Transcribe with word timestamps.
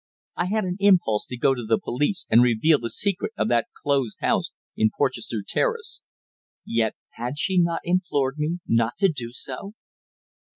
I 0.35 0.47
had 0.47 0.63
an 0.63 0.77
impulse 0.79 1.27
to 1.27 1.37
go 1.37 1.53
to 1.53 1.63
the 1.63 1.77
police 1.77 2.25
and 2.31 2.41
reveal 2.41 2.79
the 2.79 2.89
secret 2.89 3.33
of 3.37 3.49
that 3.49 3.67
closed 3.83 4.17
house 4.19 4.49
in 4.75 4.89
Porchester 4.97 5.43
Terrace. 5.47 6.01
Yet 6.65 6.95
had 7.11 7.37
she 7.37 7.59
not 7.59 7.81
implored 7.83 8.39
me 8.39 8.61
not 8.67 8.97
to 8.97 9.09
do 9.09 9.31
so? 9.31 9.73